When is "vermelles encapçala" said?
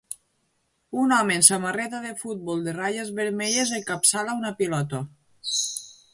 3.21-4.37